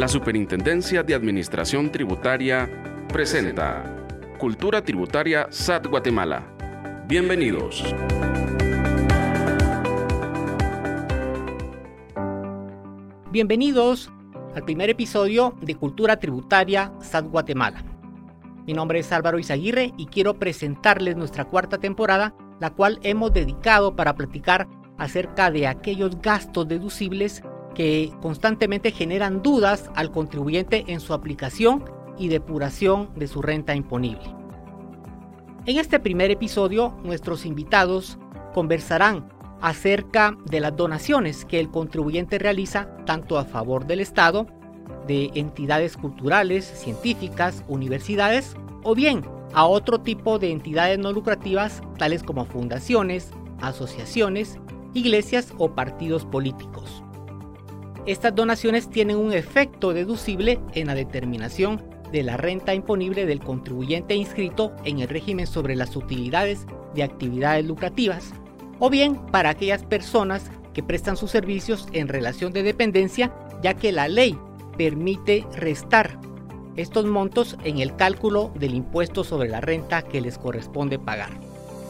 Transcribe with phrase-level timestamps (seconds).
[0.00, 2.70] La Superintendencia de Administración Tributaria
[3.12, 3.84] presenta
[4.38, 6.42] Cultura Tributaria SAT Guatemala.
[7.06, 7.84] Bienvenidos.
[13.30, 14.10] Bienvenidos
[14.54, 17.84] al primer episodio de Cultura Tributaria SAT Guatemala.
[18.66, 23.96] Mi nombre es Álvaro Izaguirre y quiero presentarles nuestra cuarta temporada, la cual hemos dedicado
[23.96, 27.42] para platicar acerca de aquellos gastos deducibles
[27.74, 31.84] que constantemente generan dudas al contribuyente en su aplicación
[32.18, 34.34] y depuración de su renta imponible.
[35.66, 38.18] En este primer episodio, nuestros invitados
[38.54, 39.28] conversarán
[39.60, 44.46] acerca de las donaciones que el contribuyente realiza tanto a favor del Estado,
[45.06, 52.22] de entidades culturales, científicas, universidades o bien a otro tipo de entidades no lucrativas tales
[52.22, 54.58] como fundaciones, asociaciones,
[54.94, 57.02] iglesias o partidos políticos.
[58.06, 64.14] Estas donaciones tienen un efecto deducible en la determinación de la renta imponible del contribuyente
[64.14, 68.32] inscrito en el régimen sobre las utilidades de actividades lucrativas
[68.78, 73.92] o bien para aquellas personas que prestan sus servicios en relación de dependencia, ya que
[73.92, 74.36] la ley
[74.76, 76.18] permite restar
[76.76, 81.30] estos montos en el cálculo del impuesto sobre la renta que les corresponde pagar.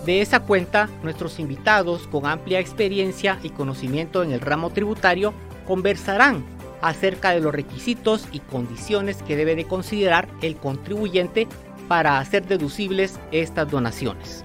[0.05, 5.35] De esa cuenta, nuestros invitados con amplia experiencia y conocimiento en el ramo tributario
[5.71, 6.45] conversarán
[6.83, 11.47] acerca de los requisitos y condiciones que debe de considerar el contribuyente
[11.87, 14.45] para hacer deducibles estas donaciones.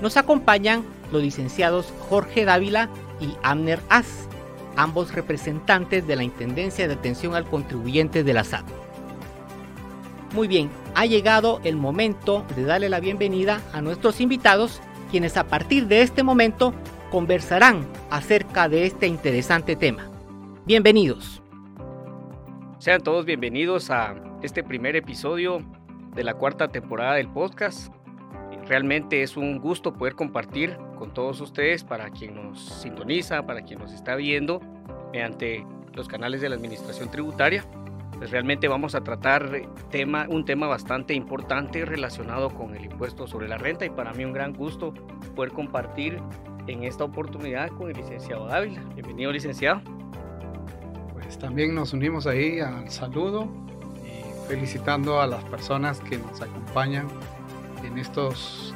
[0.00, 2.88] Nos acompañan los licenciados Jorge Dávila
[3.20, 4.26] y Amner Az,
[4.74, 8.64] ambos representantes de la Intendencia de Atención al Contribuyente de la SAT.
[10.32, 14.80] Muy bien, ha llegado el momento de darle la bienvenida a nuestros invitados,
[15.10, 16.72] quienes a partir de este momento
[17.10, 20.11] conversarán acerca de este interesante tema.
[20.64, 21.42] Bienvenidos.
[22.78, 25.60] Sean todos bienvenidos a este primer episodio
[26.14, 27.92] de la cuarta temporada del podcast.
[28.68, 33.80] Realmente es un gusto poder compartir con todos ustedes, para quien nos sintoniza, para quien
[33.80, 34.60] nos está viendo
[35.12, 37.64] mediante los canales de la Administración Tributaria.
[38.16, 43.48] Pues realmente vamos a tratar tema, un tema bastante importante relacionado con el impuesto sobre
[43.48, 44.94] la renta y para mí un gran gusto
[45.34, 46.20] poder compartir
[46.68, 48.80] en esta oportunidad con el licenciado Dávila.
[48.94, 49.82] Bienvenido, licenciado.
[51.32, 53.48] Pues también nos unimos ahí al saludo
[54.04, 57.08] y felicitando a las personas que nos acompañan
[57.82, 58.74] en estos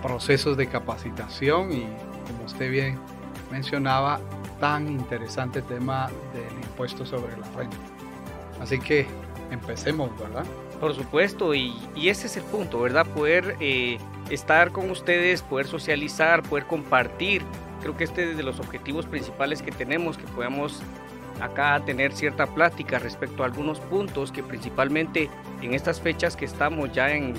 [0.00, 1.82] procesos de capacitación y
[2.26, 2.98] como usted bien
[3.50, 4.18] mencionaba,
[4.60, 7.76] tan interesante tema del impuesto sobre la renta.
[8.62, 9.06] Así que
[9.50, 10.46] empecemos, ¿verdad?
[10.80, 13.06] Por supuesto, y, ese es el punto, ¿verdad?
[13.08, 13.98] Poder eh,
[14.30, 17.42] estar con ustedes, poder socializar, poder compartir.
[17.82, 20.82] Creo que este es de los objetivos principales que tenemos, que podamos
[21.40, 25.28] acá tener cierta plática respecto a algunos puntos que principalmente
[25.62, 27.34] en estas fechas que estamos ya en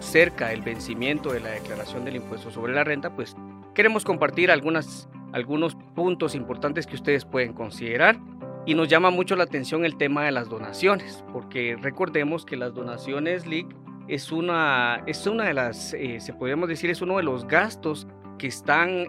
[0.00, 3.36] cerca del vencimiento de la declaración del impuesto sobre la renta, pues
[3.74, 8.18] queremos compartir algunas, algunos puntos importantes que ustedes pueden considerar.
[8.66, 12.74] Y nos llama mucho la atención el tema de las donaciones, porque recordemos que las
[12.74, 13.68] donaciones LIC
[14.08, 18.08] es una, es una de las, eh, se podríamos decir, es uno de los gastos
[18.38, 19.06] que están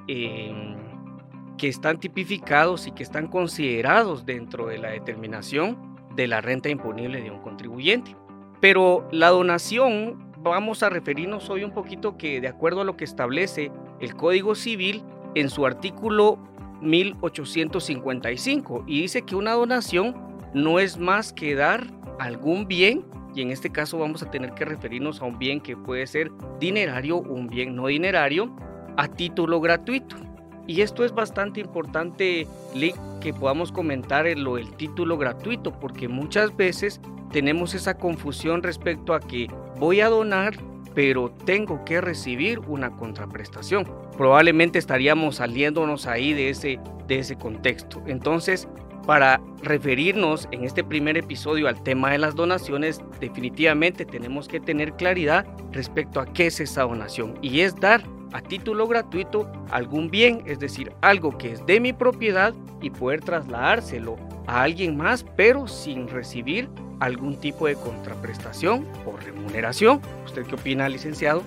[1.57, 7.22] que están tipificados y que están considerados dentro de la determinación de la renta imponible
[7.22, 8.16] de un contribuyente.
[8.59, 13.06] Pero la donación, vamos a referirnos hoy un poquito que de acuerdo a lo que
[13.06, 15.03] establece el Código Civil
[15.35, 16.40] en su artículo
[16.81, 20.16] 1855 y dice que una donación
[20.53, 21.88] no es más que dar
[22.19, 25.78] algún bien y en este caso vamos a tener que referirnos a un bien que
[25.78, 28.56] puede ser dinerario o un bien no dinerario
[28.96, 30.27] a título gratuito.
[30.67, 32.45] Y esto es bastante importante,
[32.75, 37.00] Lick, que podamos comentar lo del título gratuito, porque muchas veces
[37.31, 39.47] tenemos esa confusión respecto a que
[39.79, 40.55] voy a donar,
[40.94, 43.88] pero tengo que recibir una contraprestación.
[44.17, 48.02] Probablemente estaríamos saliéndonos ahí de ese, de ese contexto.
[48.05, 48.67] Entonces,
[49.05, 54.93] para referirnos en este primer episodio al tema de las donaciones, definitivamente tenemos que tener
[54.93, 58.03] claridad respecto a qué es esa donación y es dar
[58.34, 63.22] a título gratuito algún bien, es decir, algo que es de mi propiedad y poder
[63.22, 66.70] trasladárselo a alguien más, pero sin recibir
[67.00, 70.02] algún tipo de contraprestación o remuneración.
[70.26, 71.44] ¿Usted qué opina, licenciado?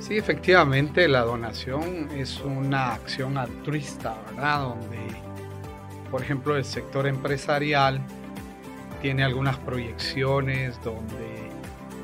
[0.00, 4.60] Sí, efectivamente, la donación es una acción altruista, ¿verdad?
[4.60, 4.98] Donde,
[6.10, 8.00] por ejemplo, el sector empresarial
[9.00, 11.48] tiene algunas proyecciones donde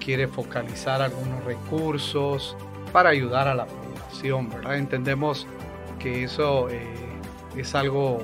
[0.03, 2.57] quiere focalizar algunos recursos
[2.93, 3.67] para ayudar a la
[4.73, 5.47] Entendemos
[5.99, 6.83] que eso eh,
[7.57, 8.19] es algo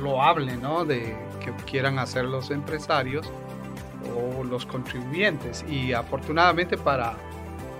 [0.00, 0.84] loable, ¿no?
[0.84, 3.30] De que quieran hacer los empresarios
[4.16, 5.64] o los contribuyentes.
[5.68, 7.16] Y afortunadamente para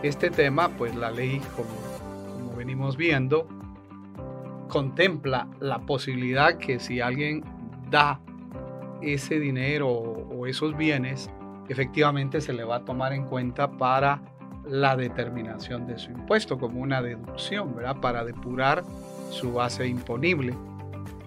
[0.03, 3.47] este tema, pues la ley, como venimos viendo,
[4.69, 7.45] contempla la posibilidad que si alguien
[7.91, 8.21] da
[9.01, 11.31] ese dinero o esos bienes,
[11.69, 14.21] efectivamente se le va a tomar en cuenta para
[14.69, 17.97] la determinación de su impuesto como una deducción, ¿verdad?
[18.01, 18.85] Para depurar
[19.31, 20.55] su base imponible.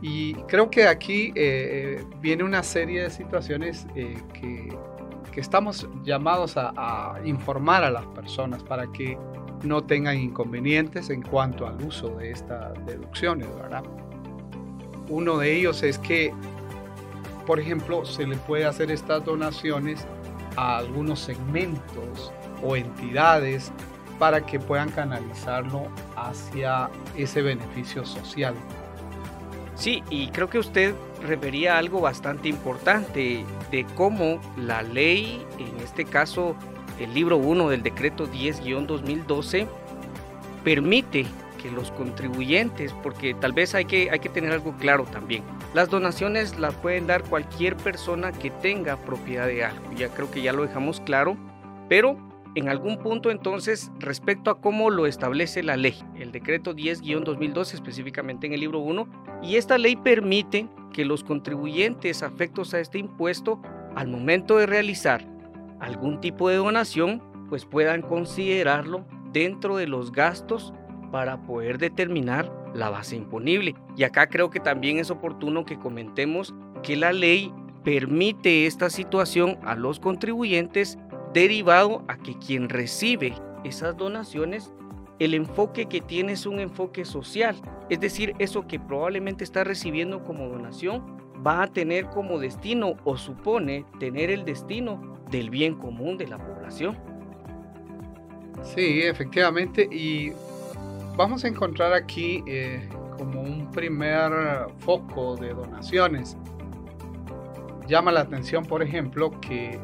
[0.02, 4.76] Y creo que aquí eh, eh, viene una serie de situaciones eh, que,
[5.32, 9.18] que, estamos llamados a, a, informar a las personas para que
[9.64, 13.84] no tengan inconvenientes en cuanto al uso de estas deducciones, ¿verdad?
[15.08, 16.34] Uno de ellos es que,
[17.46, 20.08] por ejemplo, se le puede hacer estas donaciones
[20.56, 23.72] a algunos segmentos o entidades
[24.20, 28.54] para que puedan canalizarlo hacia ese beneficio social.
[29.76, 30.94] Sí, y creo que usted
[31.24, 36.56] refería a algo bastante importante de cómo la ley, en este caso
[37.00, 39.68] el libro 1 del decreto 10-2012,
[40.64, 41.26] permite
[41.60, 45.44] que los contribuyentes, porque tal vez hay que, hay que tener algo claro también,
[45.74, 50.42] las donaciones las pueden dar cualquier persona que tenga propiedad de algo, ya creo que
[50.44, 51.38] ya lo dejamos claro,
[51.90, 52.18] pero
[52.56, 58.48] en algún punto entonces respecto a cómo lo establece la ley, el decreto 10-2012 específicamente
[58.48, 59.08] en el libro 1,
[59.44, 63.62] y esta ley permite que los contribuyentes afectos a este impuesto
[63.96, 65.26] al momento de realizar
[65.80, 70.74] algún tipo de donación, pues puedan considerarlo dentro de los gastos
[71.12, 73.76] para poder determinar la base imponible.
[73.98, 76.54] Y acá creo que también es oportuno que comentemos
[76.84, 77.54] que la ley
[77.84, 80.98] permite esta situación a los contribuyentes
[81.34, 83.34] derivado a que quien recibe
[83.64, 84.74] esas donaciones,
[85.20, 87.56] el enfoque que tiene es un enfoque social,
[87.90, 93.18] es decir, eso que probablemente está recibiendo como donación va a tener como destino o
[93.18, 96.98] supone tener el destino del bien común de la población.
[98.64, 100.32] Sí, efectivamente, y
[101.16, 102.88] vamos a encontrar aquí eh,
[103.18, 104.32] como un primer
[104.80, 106.38] foco de donaciones.
[107.88, 109.80] Llama la atención, por ejemplo, que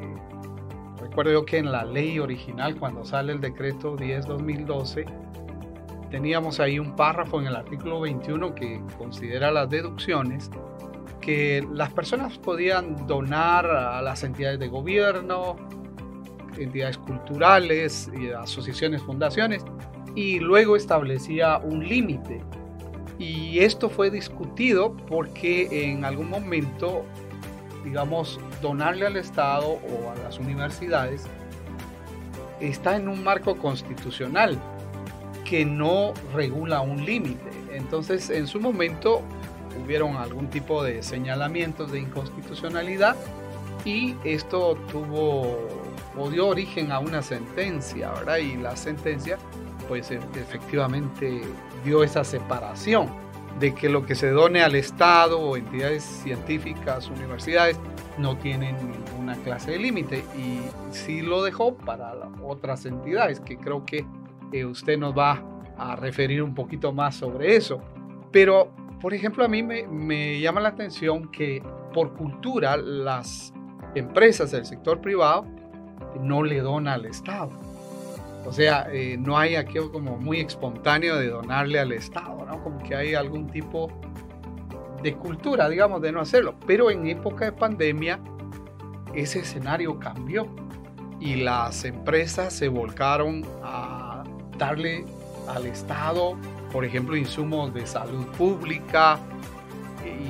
[1.17, 5.05] recuerdo que en la ley original, cuando sale el decreto 10-2012,
[6.11, 10.51] teníamos ahí un párrafo en el artículo 21 que considera las deducciones,
[11.19, 15.55] que las personas podían donar a las entidades de gobierno,
[16.55, 19.65] entidades culturales, asociaciones, fundaciones,
[20.13, 22.43] y luego establecía un límite.
[23.17, 27.05] Y esto fue discutido porque en algún momento
[27.87, 31.23] digamos, donarle al Estado o a las universidades
[32.59, 34.59] está en un marco constitucional
[35.45, 37.49] que no regula un límite.
[37.71, 39.21] Entonces, en su momento
[39.83, 43.15] hubieron algún tipo de señalamientos de inconstitucionalidad
[43.85, 45.57] y esto tuvo
[46.17, 48.37] o dio origen a una sentencia, ¿verdad?
[48.37, 49.37] Y la sentencia,
[49.87, 51.41] pues e, efectivamente
[51.85, 53.26] dio esa separación
[53.59, 57.79] de que lo que se done al Estado o entidades científicas, universidades,
[58.17, 60.59] no tienen ninguna clase de límite y
[60.91, 62.13] sí lo dejó para
[62.43, 64.05] otras entidades, que creo que
[64.51, 65.43] eh, usted nos va
[65.77, 67.81] a referir un poquito más sobre eso.
[68.31, 68.71] Pero,
[69.01, 71.61] por ejemplo, a mí me, me llama la atención que
[71.93, 73.53] por cultura las
[73.95, 75.45] empresas del sector privado
[76.19, 77.66] no le donan al Estado
[78.47, 82.63] o sea, eh, no hay aquello como muy espontáneo de donarle al Estado, ¿no?
[82.63, 83.91] Como que hay algún tipo
[85.03, 86.55] de cultura, digamos, de no hacerlo.
[86.65, 88.21] Pero en época de pandemia,
[89.13, 90.47] ese escenario cambió
[91.19, 94.23] y las empresas se volcaron a
[94.57, 95.03] darle
[95.49, 96.37] al Estado,
[96.71, 99.19] por ejemplo, insumos de salud pública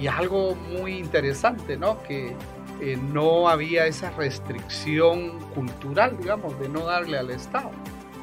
[0.02, 2.02] y algo muy interesante, ¿no?
[2.02, 2.36] Que
[2.82, 7.70] eh, no había esa restricción cultural, digamos, de no darle al Estado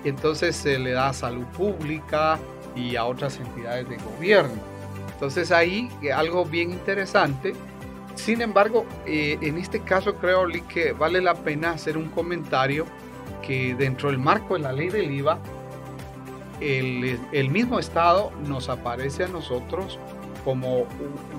[0.05, 2.39] entonces se le da a salud pública
[2.77, 4.61] y a otras entidades de gobierno.
[5.13, 7.55] Entonces ahí eh, algo bien interesante.
[8.15, 12.87] Sin embargo, eh, en este caso creo que vale la pena hacer un comentario
[13.47, 15.39] que dentro del marco de la ley del IVA,
[16.61, 19.99] el, mismo Estado nos aparece a nosotros
[20.45, 20.87] como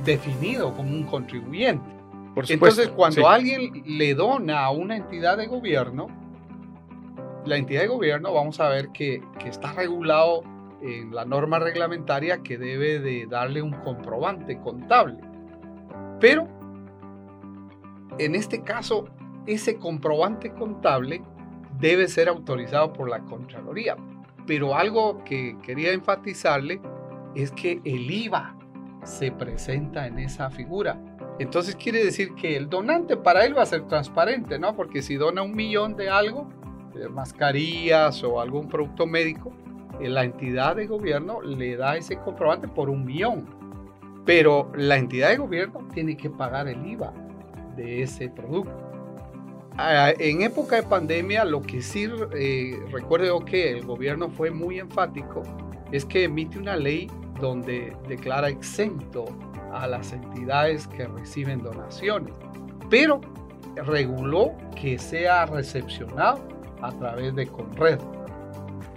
[0.03, 1.85] definido como un contribuyente.
[2.47, 6.07] Entonces, cuando alguien le dona a una entidad de gobierno,
[7.45, 10.43] la entidad de gobierno vamos a ver que, está regulado
[10.81, 15.19] en la norma reglamentaria que debe de darle un comprobante contable.
[16.19, 16.47] Pero
[18.17, 19.07] en este caso,
[19.45, 21.21] ese comprobante contable
[21.79, 23.95] debe ser autorizado por la Contraloría.
[24.47, 26.81] Pero algo que quería enfatizarle
[27.35, 28.55] es que el IVA
[29.03, 30.99] se presenta en esa figura.
[31.39, 34.75] Entonces quiere decir que el donante para él va a ser transparente, ¿no?
[34.75, 36.47] Porque si dona un millón de algo,
[37.09, 39.51] mascarillas o algún producto médico,
[39.99, 43.45] eh, la entidad de gobierno le da ese comprobante por un millón.
[44.25, 47.13] Pero la entidad de gobierno tiene que pagar el IVA
[47.75, 48.85] de ese producto.
[49.77, 55.43] En época de pandemia, lo que sí eh, recuerdo que el gobierno fue muy enfático
[55.91, 57.11] es que emite una ley
[57.41, 59.25] donde declara exento
[59.73, 62.33] a las entidades que reciben donaciones,
[62.89, 63.19] pero
[63.75, 66.54] reguló que sea recepcionado
[66.87, 67.99] a través de Conred.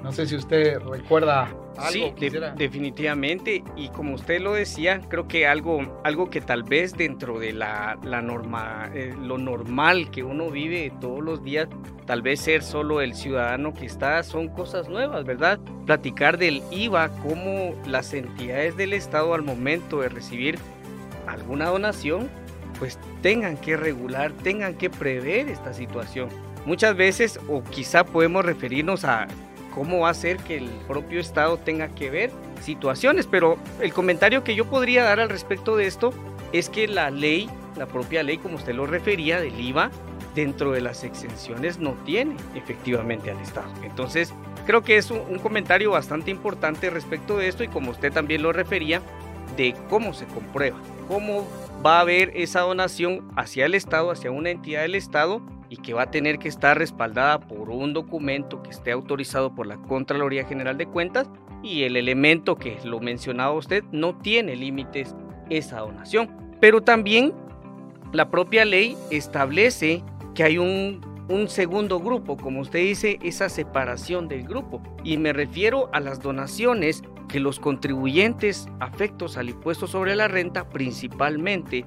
[0.02, 1.48] No sé si usted recuerda
[1.90, 2.12] sí,
[2.56, 3.62] definitivamente.
[3.76, 7.98] Y como usted lo decía, creo que algo, algo que tal vez dentro de la,
[8.02, 11.68] la norma, eh, lo normal que uno vive todos los días,
[12.06, 15.58] tal vez ser solo el ciudadano que está, son cosas nuevas, ¿verdad?
[15.86, 20.58] Platicar del IVA, cómo las entidades del Estado al momento de recibir
[21.26, 22.28] alguna donación,
[22.78, 26.28] pues tengan que regular, tengan que prever esta situación.
[26.68, 29.26] Muchas veces, o quizá podemos referirnos a
[29.74, 33.26] cómo va a ser que el propio Estado tenga que ver situaciones.
[33.26, 36.12] Pero el comentario que yo podría dar al respecto de esto
[36.52, 37.48] es que la ley,
[37.78, 39.90] la propia ley, como usted lo refería, del IVA,
[40.34, 43.72] dentro de las exenciones no tiene efectivamente al Estado.
[43.82, 44.34] Entonces,
[44.66, 48.52] creo que es un, comentario bastante importante respecto de esto y como usted también lo
[48.52, 49.00] refería,
[49.56, 50.76] de cómo se comprueba,
[51.08, 51.48] cómo
[51.84, 55.94] va a haber esa donación hacia el Estado, hacia una entidad del Estado y que
[55.94, 60.44] va a tener que estar respaldada por un documento que esté autorizado por la Contraloría
[60.44, 61.28] General de Cuentas
[61.62, 65.14] y el elemento que lo mencionaba usted no tiene límites
[65.50, 66.30] esa donación.
[66.60, 67.32] Pero también
[68.12, 70.02] la propia ley establece
[70.34, 74.82] que hay un, un segundo grupo, como usted dice, esa separación del grupo.
[75.04, 80.68] Y me refiero a las donaciones que los contribuyentes afectos al impuesto sobre la renta,
[80.68, 81.84] principalmente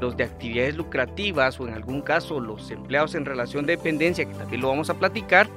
[0.00, 4.34] los de actividades lucrativas o en algún caso los empleados en relación de dependencia, que
[4.34, 5.48] también lo vamos a platicar,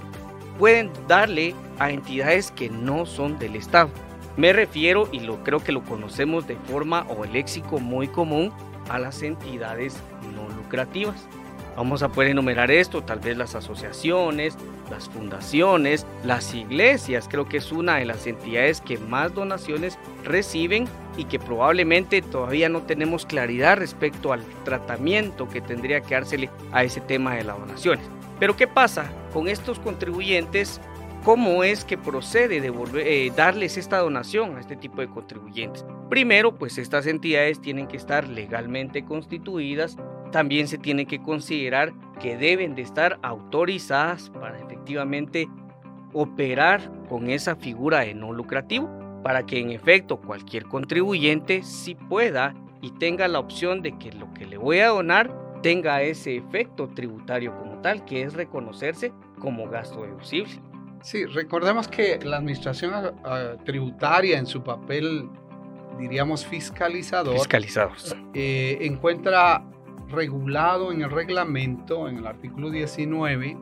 [0.58, 3.90] pueden darle a entidades que no son del Estado.
[4.38, 8.52] Me refiero, y lo creo que lo conocemos de forma o el léxico muy común,
[8.90, 9.98] a las entidades
[10.34, 11.28] no lucrativas.
[11.76, 14.58] Vamos a poder enumerar esto, tal vez las asociaciones,
[14.90, 20.88] las fundaciones, las iglesias, creo que es una de las entidades que más donaciones reciben
[21.18, 26.84] y que probablemente todavía no tenemos claridad respecto al tratamiento que tendría que dársele a
[26.84, 28.06] ese tema de las donaciones.
[28.38, 30.82] Pero ¿qué pasa con estos contribuyentes?
[31.24, 35.86] ¿Cómo es que procede de eh, darles esta donación a este tipo de contribuyentes?
[36.10, 39.98] Primero, pues estas entidades tienen que estar legalmente constituidas
[40.32, 45.48] también se tiene que considerar que deben de estar autorizadas para efectivamente
[46.14, 48.90] operar con esa figura de no lucrativo
[49.24, 54.34] para que en efecto cualquier contribuyente sí pueda y tenga la opción de que lo
[54.34, 59.70] que le voy a donar tenga ese efecto tributario como tal, que es reconocerse como
[59.70, 60.52] gasto deducible.
[61.04, 65.30] Sí, recordemos que la administración ah, ah, tributaria en su papel,
[66.00, 68.16] diríamos, fiscalizador, Fiscalizados.
[68.34, 69.64] Eh, encuentra
[70.12, 73.58] regulado en el reglamento, en el artículo 19,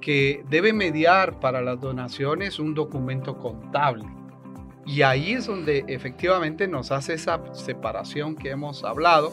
[0.00, 4.04] que debe mediar para las donaciones un documento contable.
[4.84, 9.32] Y ahí es donde efectivamente nos hace esa separación que hemos hablado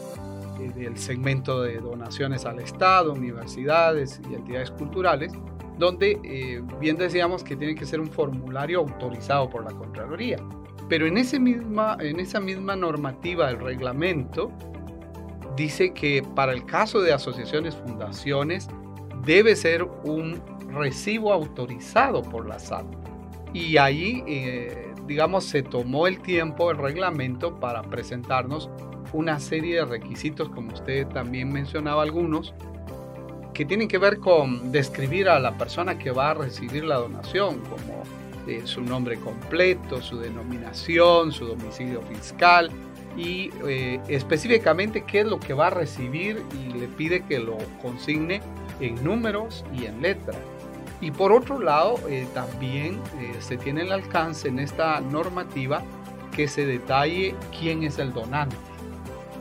[0.58, 5.32] eh, del segmento de donaciones al Estado, universidades y entidades culturales,
[5.78, 10.38] donde eh, bien decíamos que tiene que ser un formulario autorizado por la Contraloría.
[10.88, 14.50] Pero en, ese misma, en esa misma normativa del reglamento
[15.56, 18.68] dice que para el caso de asociaciones, fundaciones,
[19.24, 22.86] debe ser un recibo autorizado por la SAT.
[23.52, 28.68] Y ahí, eh, digamos, se tomó el tiempo, el reglamento, para presentarnos
[29.12, 32.52] una serie de requisitos, como usted también mencionaba algunos,
[33.52, 37.60] que tienen que ver con describir a la persona que va a recibir la donación,
[37.60, 38.02] como
[38.48, 42.70] eh, su nombre completo, su denominación, su domicilio fiscal,
[43.16, 47.58] y eh, específicamente qué es lo que va a recibir y le pide que lo
[47.80, 48.40] consigne
[48.80, 50.36] en números y en letras.
[51.00, 55.82] Y por otro lado, eh, también eh, se tiene el alcance en esta normativa
[56.34, 58.56] que se detalle quién es el donante,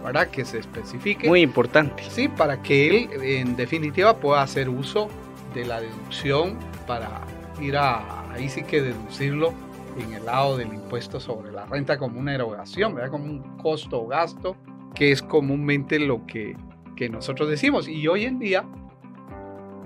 [0.03, 1.27] para que se especifique.
[1.27, 2.03] Muy importante.
[2.09, 5.09] Sí, para que él en definitiva pueda hacer uso
[5.53, 7.21] de la deducción para
[7.61, 9.53] ir a, ahí sí que deducirlo
[9.97, 13.11] en el lado del impuesto sobre la renta como una erogación, ¿verdad?
[13.11, 14.55] como un costo o gasto,
[14.95, 16.55] que es comúnmente lo que,
[16.95, 17.87] que nosotros decimos.
[17.87, 18.65] Y hoy en día,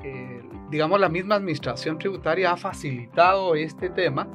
[0.04, 4.28] eh, digamos, la misma administración tributaria ha facilitado este tema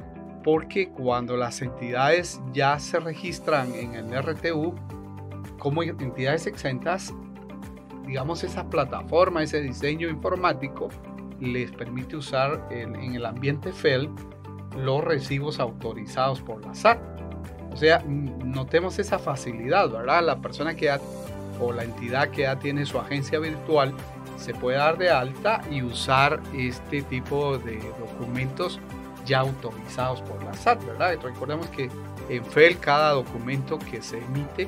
[0.43, 4.75] porque cuando las entidades ya se registran en el RTU
[5.57, 7.13] como entidades exentas,
[8.05, 10.89] digamos esa plataforma, ese diseño informático
[11.39, 14.09] les permite usar en, el ambiente FEL
[14.77, 16.99] los recibos autorizados por la SAT.
[17.71, 20.23] O sea, notemos esa facilidad, ¿verdad?
[20.23, 20.99] La persona que ya,
[21.59, 23.93] o la entidad que ya tiene su agencia virtual
[24.37, 28.79] se puede dar de alta y usar este tipo de documentos
[29.25, 31.17] ya autorizados por la SAT, ¿verdad?
[31.23, 31.89] recordemos que
[32.29, 34.67] en FEL cada documento que se emite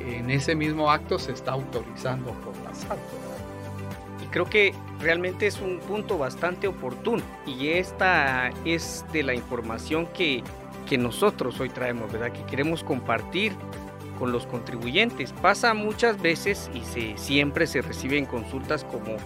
[0.00, 2.98] en ese mismo acto se está autorizando por la SAT.
[2.98, 3.27] Y
[4.30, 10.42] creo que realmente es un punto bastante oportuno y esta es de la información que,
[10.88, 12.32] que nosotros hoy traemos, ¿verdad?
[12.32, 13.52] Que queremos compartir
[14.18, 15.32] con los contribuyentes.
[15.32, 19.16] Pasa muchas veces y se, siempre se reciben consultas como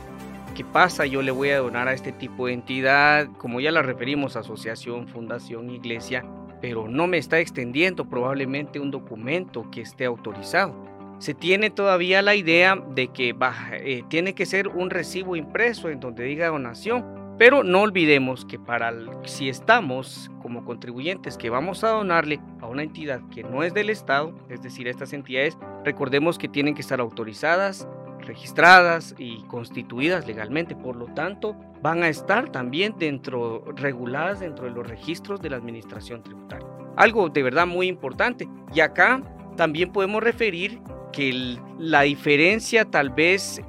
[0.54, 1.06] ¿qué pasa?
[1.06, 5.08] Yo le voy a donar a este tipo de entidad, como ya la referimos, asociación,
[5.08, 6.24] fundación, iglesia,
[6.60, 10.91] pero no me está extendiendo probablemente un documento que esté autorizado.
[11.22, 13.32] Se tiene todavía la idea de que
[13.74, 18.58] eh, tiene que ser un recibo impreso en donde diga donación, pero no olvidemos que
[18.58, 23.72] para si estamos como contribuyentes que vamos a donarle a una entidad que no es
[23.72, 27.86] del Estado, es decir, estas entidades, recordemos que tienen que estar autorizadas,
[28.18, 34.72] registradas y constituidas legalmente, por lo tanto, van a estar también dentro reguladas dentro de
[34.72, 36.66] los registros de la Administración Tributaria.
[36.96, 38.48] Algo de verdad muy importante.
[38.74, 39.22] Y acá
[39.56, 40.80] también podemos referir
[41.12, 43.62] que la diferencia tal vez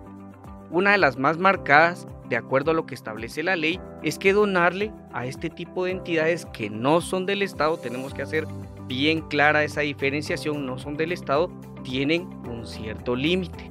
[0.71, 4.33] una de las más marcadas de acuerdo a lo que establece la ley, es que
[4.33, 8.47] donarle a este tipo de entidades que no son del Estado, tenemos que hacer
[8.87, 11.51] bien clara esa diferenciación, no son del Estado,
[11.83, 13.69] tienen un cierto límite.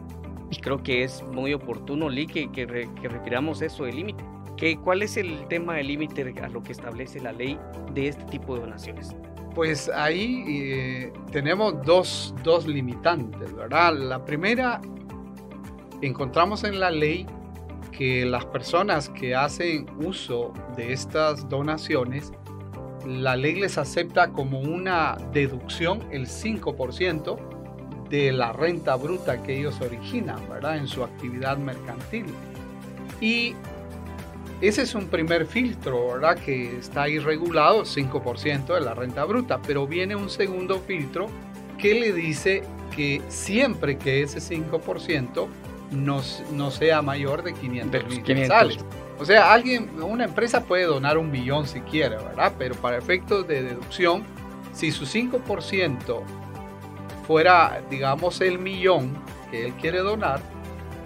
[0.51, 4.25] Y creo que es muy oportuno, Lee, que, que, refiramos eso de límite.
[4.85, 7.59] ¿Cuál es el tema del límite a lo que establece la ley
[7.95, 9.17] de este tipo de donaciones?
[9.55, 13.95] Pues ahí eh, tenemos dos, dos limitantes, ¿verdad?
[13.95, 14.81] La primera,
[16.01, 17.27] encontramos en la ley
[17.93, 22.33] que las personas que hacen uso de estas donaciones,
[23.07, 27.39] la ley les acepta como una deducción el 5%
[28.09, 30.77] de la renta bruta que ellos originan, ¿verdad?
[30.77, 32.27] En su actividad mercantil.
[33.21, 33.55] Y
[34.63, 36.39] ese es un primer filtro, ¿verdad?
[36.39, 41.27] Que está ahí regulado, 5% de la renta bruta, pero viene un segundo filtro
[41.79, 42.63] que le dice
[42.95, 45.49] que siempre que ese 5%
[45.91, 48.79] no, sea mayor de 500 mil quetzales.
[49.19, 52.53] O sea, alguien, una empresa puede donar un billón si quiere, ¿verdad?
[52.57, 54.23] Pero para efectos de deducción,
[54.73, 56.23] si su 5%
[57.27, 59.13] fuera, digamos, el millón
[59.51, 60.41] que él quiere donar,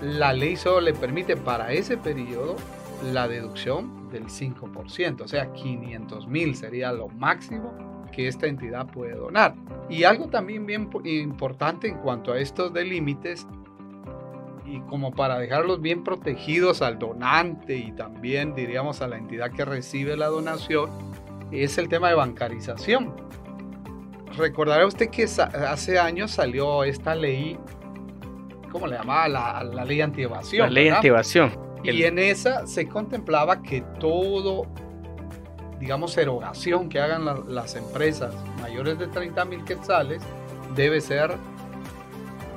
[0.02, 2.56] la ley solo le permite para ese periodo
[3.02, 7.72] la deducción del 5%, o sea, 500 mil sería lo máximo
[8.12, 9.54] que esta entidad puede donar.
[9.88, 13.46] Y algo también bien importante en cuanto a estos de límites
[14.64, 19.64] y como para dejarlos bien protegidos al donante y también diríamos a la entidad que
[19.64, 20.90] recibe la donación,
[21.52, 23.14] es el tema de bancarización.
[24.36, 27.56] Recordará usted que hace años salió esta ley,
[28.72, 29.28] ¿cómo le llamaba?
[29.28, 30.66] La, la ley antievasión.
[30.66, 31.65] La ley antievasión.
[31.82, 34.66] Y en esa se contemplaba que todo,
[35.78, 40.22] digamos, erogación que hagan las empresas mayores de 30 mil quetzales
[40.74, 41.36] debe ser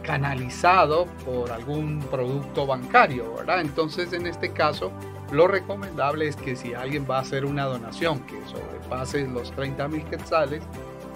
[0.04, 3.62] canalizado por algún producto bancario, ¿verdad?
[3.62, 4.92] Entonces, en este caso,
[5.32, 9.88] lo recomendable es que si alguien va a hacer una donación que sobrepase los 30
[9.88, 10.64] mil quetzales,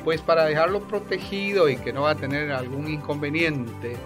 [0.04, 3.98] pues para dejarlo protegido y que no va a tener algún inconveniente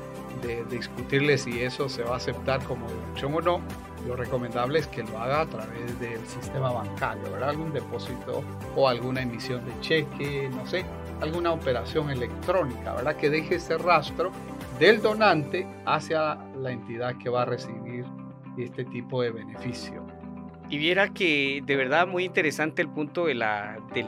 [0.42, 3.62] de, discutirle si eso se va a aceptar como deducción o no,
[4.08, 7.50] lo recomendable es que lo haga a través del sistema bancario, ¿verdad?
[7.50, 8.44] Algún depósito
[8.76, 10.86] o alguna emisión de cheque, no sé,
[11.22, 13.16] alguna operación electrónica, ¿verdad?
[13.16, 14.32] Que deje ese rastro
[14.80, 18.06] del donante hacia la entidad que va a recibir
[18.58, 20.06] este tipo de beneficio.
[20.70, 23.44] Y viera que de verdad muy interesante el punto del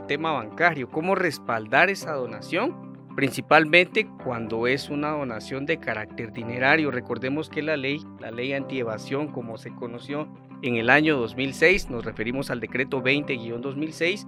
[0.07, 2.88] tema bancario, cómo respaldar esa donación,
[3.19, 6.89] principalmente cuando es una donación de carácter dinerario.
[6.89, 10.29] Recordemos que la ley, la ley antievasión como se conoció
[10.61, 14.25] en el año 2006, nos referimos al decreto 20-2006,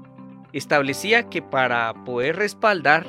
[0.52, 3.06] establecía que para poder respaldar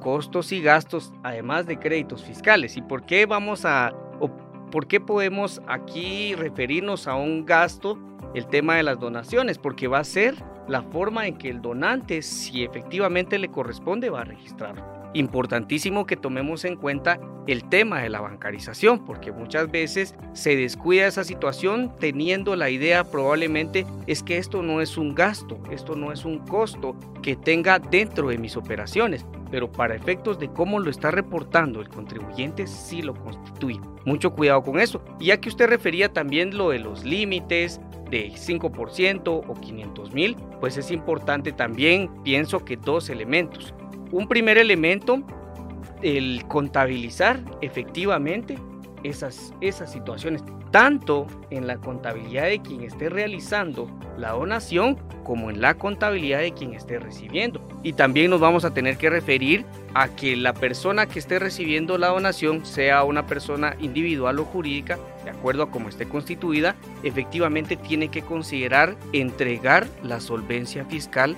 [0.00, 2.78] costos y gastos, además de créditos fiscales.
[2.78, 4.30] ¿Y por qué vamos a, o
[4.70, 7.98] por qué podemos aquí referirnos a un gasto,
[8.34, 9.58] el tema de las donaciones?
[9.58, 14.22] Porque va a ser la forma en que el donante, si efectivamente le corresponde, va
[14.22, 14.95] a registrarlo.
[15.14, 21.06] Importantísimo que tomemos en cuenta el tema de la bancarización, porque muchas veces se descuida
[21.06, 26.12] esa situación teniendo la idea probablemente es que esto no es un gasto, esto no
[26.12, 30.90] es un costo que tenga dentro de mis operaciones, pero para efectos de cómo lo
[30.90, 33.80] está reportando el contribuyente sí lo constituye.
[34.04, 35.02] Mucho cuidado con eso.
[35.20, 40.36] Y ya que usted refería también lo de los límites de 5% o 500 mil,
[40.60, 43.74] pues es importante también, pienso que dos elementos.
[44.12, 45.22] Un primer elemento,
[46.02, 48.56] el contabilizar efectivamente
[49.02, 55.60] esas, esas situaciones, tanto en la contabilidad de quien esté realizando la donación como en
[55.60, 57.66] la contabilidad de quien esté recibiendo.
[57.82, 59.64] Y también nos vamos a tener que referir
[59.94, 64.98] a que la persona que esté recibiendo la donación sea una persona individual o jurídica,
[65.24, 71.36] de acuerdo a cómo esté constituida, efectivamente tiene que considerar entregar la solvencia fiscal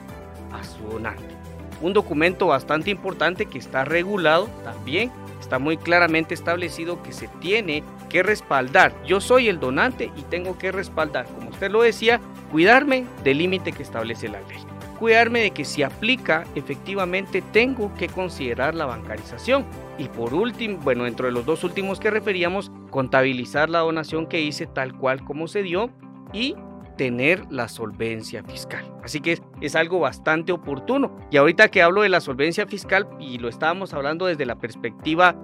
[0.52, 1.37] a su donante.
[1.80, 5.10] Un documento bastante importante que está regulado también
[5.40, 8.92] está muy claramente establecido que se tiene que respaldar.
[9.04, 13.72] Yo soy el donante y tengo que respaldar, como usted lo decía, cuidarme del límite
[13.72, 14.58] que establece la ley.
[14.98, 19.64] Cuidarme de que si aplica, efectivamente tengo que considerar la bancarización.
[19.96, 24.40] Y por último, bueno, dentro de los dos últimos que referíamos, contabilizar la donación que
[24.40, 25.90] hice tal cual como se dio
[26.32, 26.56] y
[26.98, 28.84] tener la solvencia fiscal.
[29.02, 31.16] Así que es, algo bastante oportuno.
[31.30, 35.34] Y ahorita que hablo de la solvencia fiscal y lo estábamos hablando desde la perspectiva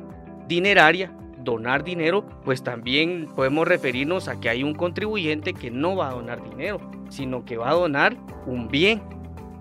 [0.46, 6.10] dineraria, donar dinero, pues también podemos referirnos a que hay un contribuyente que no va
[6.10, 9.02] a donar dinero, sino que va a donar un bien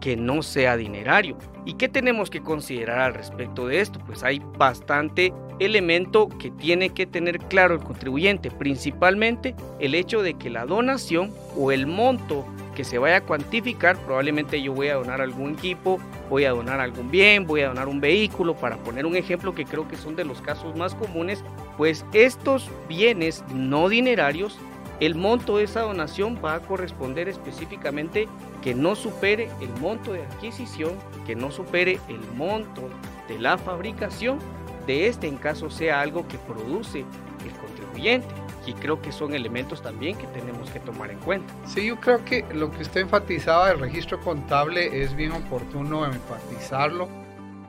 [0.04, 1.38] que no sea dinerario.
[1.64, 4.00] ¿Y qué tenemos que considerar al respecto de esto?
[4.06, 10.34] Pues hay bastante elemento que tiene que tener claro el contribuyente, principalmente el hecho de
[10.34, 14.96] que la donación o el monto que se vaya a cuantificar, probablemente yo voy a
[14.96, 19.06] donar algún equipo, voy a donar algún bien, voy a donar un vehículo, para poner
[19.06, 21.46] un ejemplo que creo que son de los casos más comunes,
[21.78, 24.60] pues estos bienes no dinerarios,
[25.06, 28.30] el monto de esa donación va a corresponder específicamente
[28.62, 30.94] que no supere el monto de adquisición,
[31.26, 32.90] que no supere el monto
[33.28, 34.40] de la fabricación
[34.88, 38.34] de este en caso sea algo que produce el contribuyente.
[38.66, 41.54] Y creo que son elementos también que tenemos que tomar en cuenta.
[41.66, 47.10] Sí, yo creo que lo que usted enfatizaba del registro contable es bien oportuno enfatizarlo,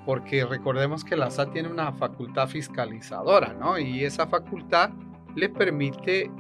[0.06, 3.76] porque recordemos que la SAT tiene una facultad fiscalizadora, ¿no?
[3.76, 4.90] Y esa facultad
[5.34, 6.30] le permite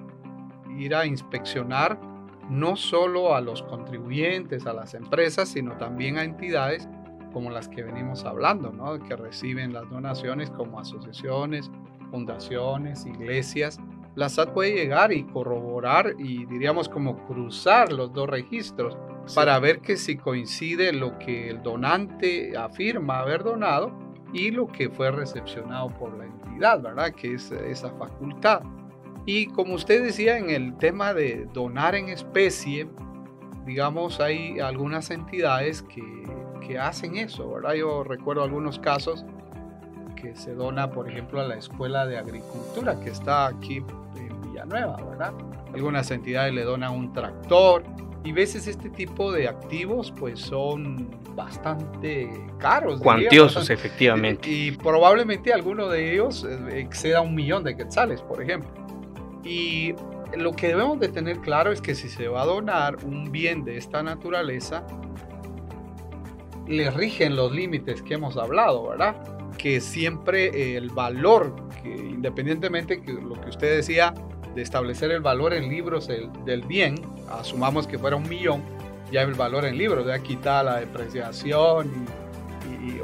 [0.78, 1.98] ir a inspeccionar
[2.48, 6.88] no solo a los contribuyentes, a las empresas, sino también a entidades
[7.32, 8.98] como las que venimos hablando, ¿no?
[9.00, 11.70] que reciben las donaciones como asociaciones,
[12.10, 13.80] fundaciones, iglesias.
[14.14, 18.96] La SAT puede llegar y corroborar y diríamos como cruzar los dos registros
[19.34, 23.92] para ver que si coincide lo que el donante afirma haber donado
[24.32, 27.12] y lo que fue recepcionado por la entidad, ¿verdad?
[27.12, 28.62] Que es esa facultad.
[29.26, 32.88] Y como usted decía en el tema de donar en especie,
[33.64, 36.02] digamos, hay algunas entidades que
[36.66, 37.74] que hacen eso, ¿verdad?
[37.74, 39.24] Yo recuerdo algunos casos
[40.20, 43.82] que se dona, por ejemplo, a la Escuela de Agricultura que está aquí
[44.16, 45.32] en Villanueva, ¿verdad?
[45.72, 47.84] Algunas entidades le donan un tractor
[48.22, 53.00] y veces este tipo de activos pues son bastante caros.
[53.00, 54.48] Cuantiosos, efectivamente.
[54.48, 58.83] Y, y, probablemente alguno de ellos eh, exceda un millón de quetzales, por ejemplo.
[59.44, 59.94] Y
[60.36, 63.64] lo que debemos de tener claro es que si se va a donar un bien
[63.64, 64.86] de esta naturaleza,
[66.66, 69.16] le rigen los límites que hemos hablado, ¿verdad?
[69.58, 71.54] Que siempre el valor,
[71.84, 74.14] independientemente de lo que usted decía,
[74.54, 76.94] de establecer el valor en libros del bien,
[77.30, 78.62] asumamos que fuera un millón,
[79.12, 81.90] ya el valor en libros, ya quitar la depreciación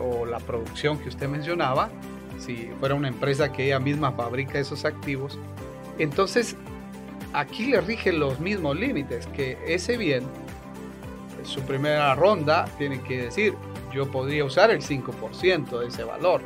[0.01, 1.91] o la producción que usted mencionaba,
[2.39, 5.39] si fuera una empresa que ella misma fabrica esos activos,
[6.03, 6.57] entonces
[7.33, 10.25] aquí le rigen los mismos límites, que ese bien
[11.45, 13.55] su primera ronda tiene que decir,
[13.93, 16.43] yo podría usar el 5% de ese valor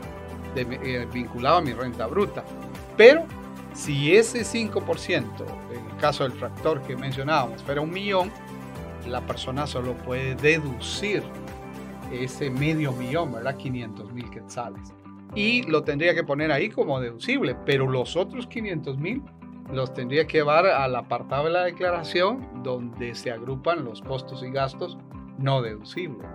[0.57, 2.45] eh, vinculado a mi renta bruta.
[2.97, 3.25] Pero
[3.73, 5.25] si ese 5%,
[5.73, 8.31] en el caso del tractor que mencionábamos, fuera un millón,
[9.09, 11.23] la persona solo puede deducir
[12.13, 13.57] ese medio millón, ¿verdad?
[13.57, 14.95] 500 mil quetzales.
[15.35, 19.23] Y lo tendría que poner ahí como deducible, pero los otros 500 mil
[19.73, 24.51] los tendría que llevar al apartado de la declaración donde se agrupan los costos y
[24.51, 24.99] gastos
[25.39, 26.27] no deducibles.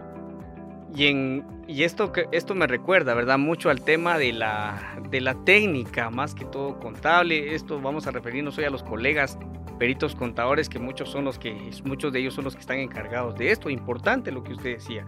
[0.95, 3.37] Y, en, y esto, esto me recuerda, ¿verdad?
[3.37, 7.53] Mucho al tema de la, de la técnica, más que todo contable.
[7.53, 9.37] Esto vamos a referirnos hoy a los colegas
[9.77, 13.35] peritos contadores, que muchos son los que, muchos de ellos son los que están encargados
[13.35, 13.69] de esto.
[13.69, 15.05] Importante lo que usted decía.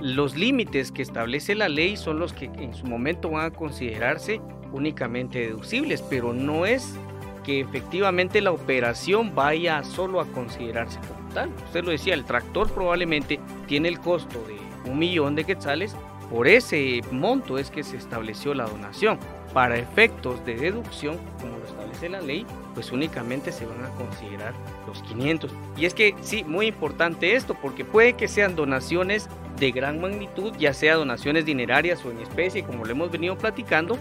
[0.00, 4.40] los límites que establece la ley son los que en su momento van a considerarse
[4.72, 6.98] únicamente deducibles, pero no es
[7.44, 11.50] que efectivamente la operación vaya solo a considerarse como tal.
[11.66, 14.58] Usted lo decía, el tractor probablemente tiene el costo de
[14.90, 15.94] un millón de quetzales,
[16.30, 19.18] por ese monto es que se estableció la donación.
[19.52, 24.52] Para efectos de deducción, como lo establece la ley, pues únicamente se van a considerar
[24.86, 25.52] los 500.
[25.76, 29.28] Y es que sí, muy importante esto, porque puede que sean donaciones
[29.60, 33.96] de gran magnitud, ya sea donaciones dinerarias o en especie, como lo hemos venido platicando,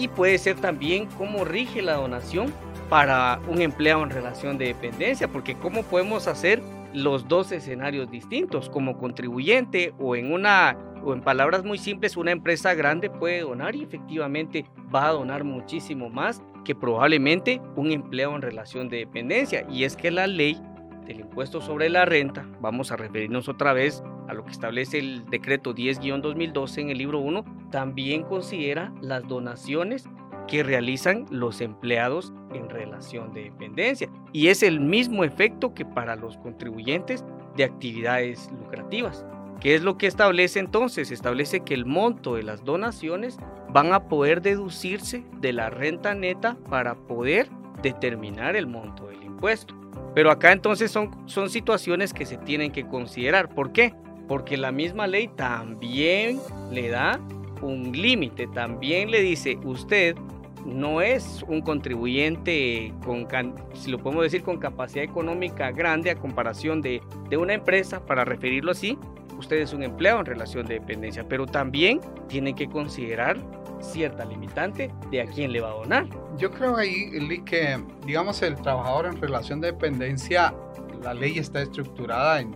[0.00, 2.52] y puede ser también cómo rige la donación
[2.88, 6.62] para un empleado en relación de dependencia, porque cómo podemos hacer
[6.94, 12.30] los dos escenarios distintos, como contribuyente o en una o en palabras muy simples, una
[12.30, 18.34] empresa grande puede donar y efectivamente va a donar muchísimo más que probablemente un empleado
[18.36, 19.66] en relación de dependencia.
[19.70, 20.60] Y es que la ley
[21.06, 25.24] del impuesto sobre la renta, vamos a referirnos otra vez a lo que establece el
[25.26, 30.08] decreto 10-2012 en el libro 1, también considera las donaciones
[30.46, 34.08] que realizan los empleados en relación de dependencia.
[34.32, 37.24] Y es el mismo efecto que para los contribuyentes
[37.56, 39.24] de actividades lucrativas.
[39.60, 41.10] ¿Qué es lo que establece entonces?
[41.10, 46.56] Establece que el monto de las donaciones van a poder deducirse de la renta neta
[46.68, 47.48] para poder
[47.82, 49.74] determinar el monto del impuesto.
[50.14, 53.48] Pero acá entonces son, son situaciones que se tienen que considerar.
[53.48, 53.94] ¿Por qué?
[54.26, 56.40] Porque la misma ley también
[56.72, 57.20] le da
[57.62, 60.16] un límite, también le dice, usted
[60.64, 63.26] no es un contribuyente con,
[63.74, 68.24] si lo podemos decir, con capacidad económica grande a comparación de, de una empresa, para
[68.24, 68.98] referirlo así,
[69.40, 73.38] usted es un empleado en relación de dependencia, pero también tiene que considerar
[73.80, 76.06] cierta limitante de a quién le va a donar.
[76.38, 77.10] Yo creo ahí
[77.44, 80.54] que, digamos, el trabajador en relación de dependencia,
[81.02, 82.54] la ley está estructurada en,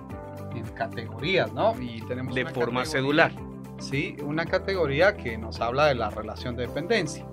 [0.77, 1.75] categorías, ¿no?
[1.81, 3.33] Y tenemos de forma cedular.
[3.81, 7.27] Sí, una categoría que nos habla de la relación de dependencia.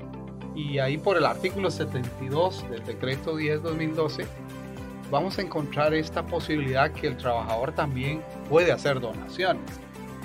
[0.55, 4.25] Y ahí por el artículo 72 del decreto 10-2012
[5.12, 9.80] vamos a encontrar esta posibilidad que el trabajador también puede hacer donaciones.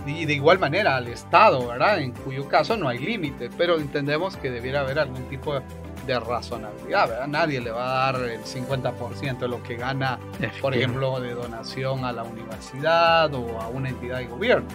[0.07, 1.99] Y de igual manera al Estado, ¿verdad?
[1.99, 5.61] En cuyo caso no hay límite, pero entendemos que debiera haber algún tipo
[6.07, 7.27] de razonabilidad, ¿verdad?
[7.27, 10.21] Nadie le va a dar el 50% de lo que gana,
[10.63, 14.69] por ejemplo, de donación a la universidad o a una entidad de gobierno.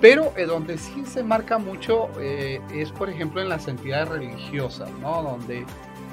[0.00, 4.90] Pero eh, donde sí se marca mucho eh, es, por ejemplo, en las entidades religiosas,
[5.00, 5.22] ¿no?
[5.22, 5.64] Donde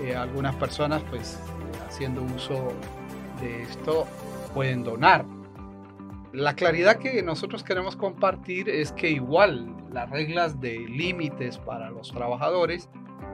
[0.04, 1.40] eh, algunas personas, pues,
[1.88, 2.74] haciendo uso
[3.42, 4.06] de esto
[4.54, 5.26] pueden donar.
[6.34, 12.12] La claridad que nosotros queremos compartir es que igual las reglas de límites para los
[12.12, 12.90] trabajadores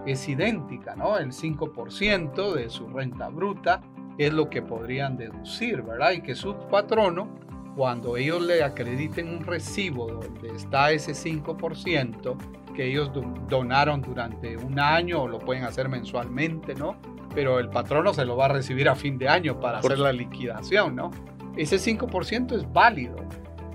[0.05, 1.17] es idéntica, ¿no?
[1.17, 3.81] El 5% de su renta bruta
[4.17, 6.11] es lo que podrían deducir, ¿verdad?
[6.11, 7.27] Y que su patrono,
[7.75, 12.37] cuando ellos le acrediten un recibo donde está ese 5%
[12.75, 13.11] que ellos
[13.47, 16.95] donaron durante un año o lo pueden hacer mensualmente, ¿no?
[17.33, 20.11] Pero el patrono se lo va a recibir a fin de año para hacer la
[20.11, 21.11] liquidación, ¿no?
[21.55, 23.15] Ese 5% es válido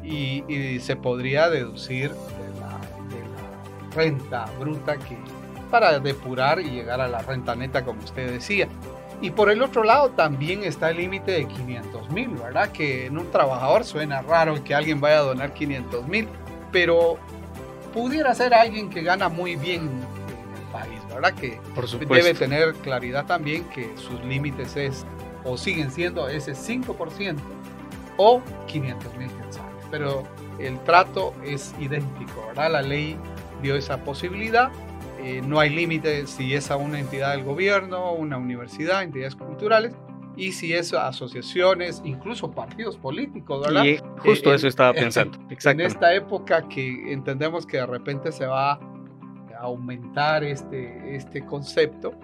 [0.03, 2.79] y, se podría deducir de la,
[3.94, 5.16] renta bruta que,
[5.71, 8.68] para depurar y llegar a la renta neta, como usted decía.
[9.21, 12.71] Y por el otro lado también está el límite de 500 mil, ¿verdad?
[12.71, 16.29] Que en un trabajador suena raro que alguien vaya a donar 500 mil,
[16.71, 17.18] pero
[17.92, 19.90] pudiera ser alguien que gana muy bien
[21.20, 21.35] ¿verdad?
[21.35, 21.61] Que
[22.09, 25.04] debe tener claridad también que sus límites es
[25.44, 27.37] o siguen siendo ese 5%
[28.16, 29.85] o 500 mil quetzales.
[29.90, 30.22] Pero
[30.61, 32.70] el trato es idéntico, ¿verdad?
[32.70, 33.16] La ley
[33.62, 34.70] dio esa posibilidad.
[35.20, 39.94] Eh, no hay límite si es a una entidad del gobierno, una universidad, entidades culturales,
[40.37, 43.85] y si es asociaciones, incluso partidos políticos, ¿verdad?
[43.85, 45.37] Y justo eh, eso estaba pensando.
[45.64, 48.78] En esta época que entendemos que de repente se va
[49.59, 52.14] aumentar este, este concepto,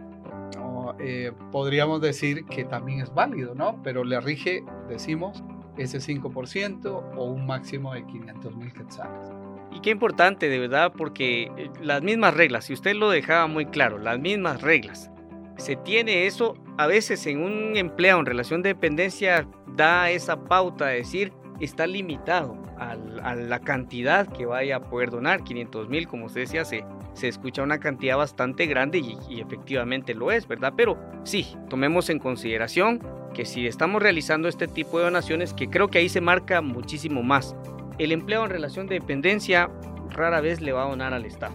[1.01, 3.81] eh, podríamos decir que también es válido, ¿no?
[3.83, 5.43] Pero le rige, decimos,
[5.77, 9.33] ese 5% o un máximo de 500 mil quetzales.
[9.73, 13.67] Y qué importante, de verdad, porque eh, las mismas reglas, si usted lo dejaba muy
[13.67, 15.11] claro, las mismas reglas,
[15.57, 20.87] se tiene eso, a veces en un empleado en relación de dependencia da esa pauta
[20.87, 22.95] de decir, está limitado a,
[23.35, 27.63] la cantidad que vaya a poder donar, 500 mil, como usted decía, se, se escucha
[27.63, 30.75] una cantidad bastante grande y, efectivamente lo es, ¿verdad?
[30.77, 33.01] Pero sí, tomemos en consideración
[33.33, 37.23] que si estamos realizando este tipo de donaciones, que creo que ahí se marca muchísimo
[37.23, 37.57] más,
[37.99, 39.71] el empleado en relación de dependencia
[40.11, 41.55] rara vez le va a donar al Estado.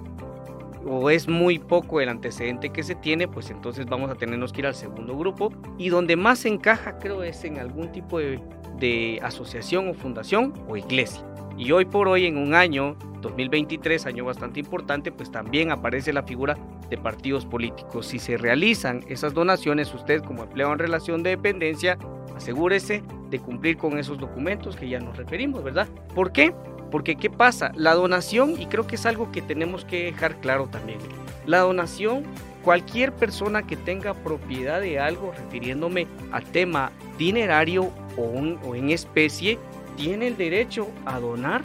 [0.85, 4.61] O es muy poco el antecedente que se tiene, pues entonces vamos a tenernos que
[4.61, 5.51] ir al segundo grupo.
[5.77, 11.25] Y donde más encaja, creo, es en algún tipo de asociación o fundación o iglesia.
[11.57, 16.23] Y hoy por hoy, en un año 2023, año bastante importante, pues también aparece la
[16.23, 16.57] figura
[16.89, 18.07] de partidos políticos.
[18.07, 21.97] Si se realizan esas donaciones, usted como empleado en relación de dependencia,
[22.35, 25.87] asegúrese de cumplir con esos documentos que ya nos referimos, ¿verdad?
[26.15, 26.53] ¿Por qué?
[26.91, 27.71] Porque ¿qué pasa?
[27.75, 30.99] La donación, y creo que es algo que tenemos que dejar claro también,
[31.45, 32.23] la donación,
[32.63, 38.23] cualquier persona que tenga propiedad de algo, refiriéndome al tema dinerario o,
[38.67, 39.59] o en especie,
[39.95, 41.61] tiene el derecho a donar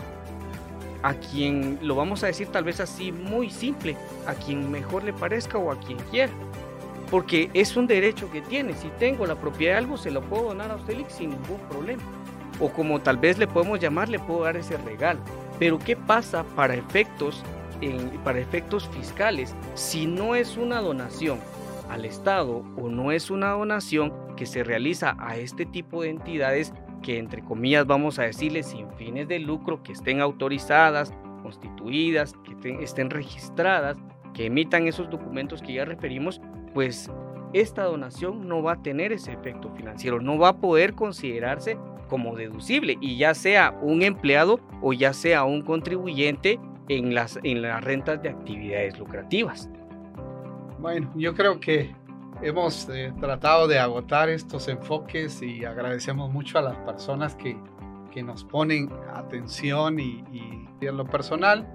[1.04, 3.94] a quien, lo vamos a decir tal vez así muy simple,
[4.26, 6.32] a quien mejor le parezca o a quien quiera.
[7.10, 8.72] Porque es un derecho que tiene.
[8.72, 12.02] Si tengo la propiedad de algo, se lo puedo donar a usted sin ningún problema.
[12.58, 15.20] O como tal vez le podemos llamar, le puedo dar ese regalo.
[15.58, 17.42] Pero ¿qué pasa para efectos,
[18.24, 21.38] para efectos fiscales si no es una donación
[21.90, 26.72] al Estado o no es una donación que se realiza a este tipo de entidades
[27.04, 31.12] que entre comillas vamos a decirles sin fines de lucro, que estén autorizadas,
[31.42, 33.98] constituidas, que estén registradas,
[34.32, 36.40] que emitan esos documentos que ya referimos,
[36.72, 37.10] pues
[37.52, 41.76] esta donación no va a tener ese efecto financiero, no va a poder considerarse
[42.08, 47.60] como deducible y ya sea un empleado o ya sea un contribuyente en las, en
[47.60, 49.68] las rentas de actividades lucrativas.
[50.78, 51.94] Bueno, yo creo que
[52.44, 57.57] hemos eh, tratado de agotar estos enfoques y agradecemos mucho a las personas que,
[58.12, 61.66] que nos ponen atención y, y, en lo personal,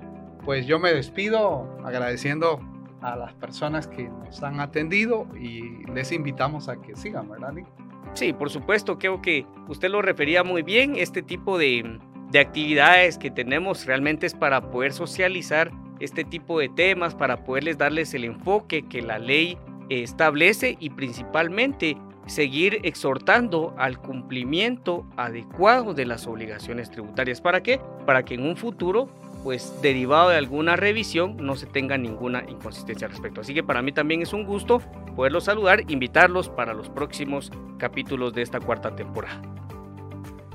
[0.45, 2.60] pues yo me despido agradeciendo
[3.01, 7.65] a las personas que nos han atendido y les invitamos a que sigan, ¿verdad, Nick?
[8.13, 13.17] Sí, por supuesto, creo que usted lo refería muy bien, este tipo de, de actividades
[13.17, 18.25] que tenemos realmente es para poder socializar este tipo de temas, para poderles darles el
[18.25, 19.58] enfoque que la ley
[19.89, 21.97] establece y principalmente
[22.28, 27.41] seguir exhortando al cumplimiento adecuado de las obligaciones tributarias.
[27.41, 27.82] ¿Para qué?
[28.06, 29.10] Para que en un futuro,
[29.43, 33.41] pues derivado de alguna revisión, no se tenga ninguna inconsistencia al respecto.
[33.41, 34.80] Así que para mí también es un gusto
[35.15, 39.41] poderlos saludar, invitarlos para los próximos capítulos de esta cuarta temporada.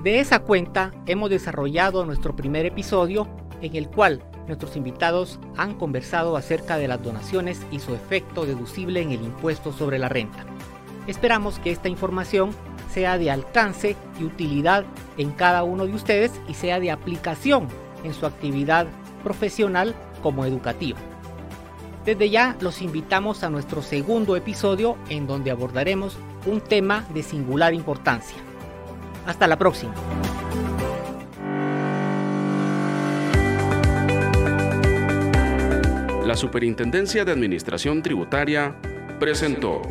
[0.03, 3.27] De esa cuenta hemos desarrollado nuestro primer episodio
[3.63, 9.01] en el cual nuestros invitados han conversado acerca de las donaciones y su efecto deducible
[9.01, 10.45] en el impuesto sobre la renta.
[11.07, 12.51] Esperamos que esta información
[12.93, 14.85] sea de alcance y utilidad
[15.19, 17.69] en cada uno de ustedes y sea de aplicación
[18.05, 18.87] en su actividad
[19.23, 20.99] profesional como educativa.
[22.05, 27.73] Desde ya los invitamos a nuestro segundo episodio en donde abordaremos un tema de singular
[27.73, 28.37] importancia.
[29.27, 29.95] Hasta la próxima.
[36.25, 38.75] La Superintendencia de Administración Tributaria
[39.21, 39.83] presentó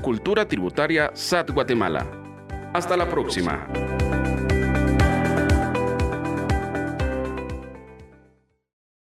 [0.00, 2.06] Cultura Tributaria SAT Guatemala.
[2.72, 3.66] Hasta la próxima.